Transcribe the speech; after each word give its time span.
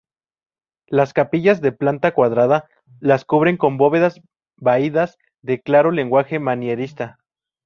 Las 0.87 1.13
capillas, 1.13 1.61
de 1.61 1.73
planta 1.73 2.15
cuadrada, 2.15 2.67
las 2.99 3.23
cubren 3.23 3.55
con 3.55 3.77
bóvedas 3.77 4.19
vaídas 4.57 5.19
de 5.43 5.61
claro 5.61 5.91
lenguaje 5.91 6.39
manierista. 6.39 7.19